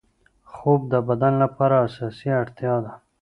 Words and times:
خوب 0.53 0.81
د 0.91 0.95
بدن 1.07 1.33
لپاره 1.43 1.75
اساسي 1.87 2.29
اړتیا 2.41 2.75
ده. 2.83 2.93